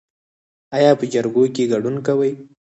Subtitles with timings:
[0.77, 2.31] ایا په جرګو کې ګډون کوئ؟